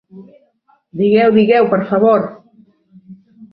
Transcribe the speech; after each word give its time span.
-Digueu, 0.93 1.35
digueu, 1.37 1.69
per 1.75 1.81
favor! 1.93 2.27